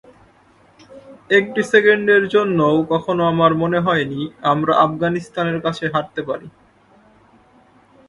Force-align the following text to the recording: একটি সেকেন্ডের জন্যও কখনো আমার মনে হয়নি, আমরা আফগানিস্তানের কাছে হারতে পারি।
একটি 1.29 1.61
সেকেন্ডের 1.63 2.23
জন্যও 2.27 2.75
কখনো 2.89 3.21
আমার 3.25 3.51
মনে 3.53 3.79
হয়নি, 3.79 4.21
আমরা 4.43 4.73
আফগানিস্তানের 4.77 5.57
কাছে 5.61 5.85
হারতে 5.93 6.21
পারি। 6.23 6.47